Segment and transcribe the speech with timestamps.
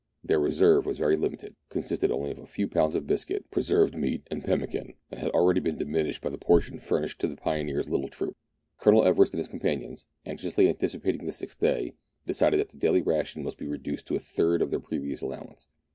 [0.23, 4.25] Their reserve was very limited, consisting only of a few pounds of biscuit, preserved meat,
[4.31, 7.87] and pemmican, and had already been dimi nished by the portion furnished to the pioneer's
[7.87, 8.35] little troop.
[8.79, 8.79] THREE ENGLISHMEN AND THREE RUSSIANS.
[8.79, 11.93] I91 Colonel Everest and his companions, anxiously anticipating the sixth day,
[12.25, 15.67] decided that the daily ration must be reduced to a third of their previous allowance.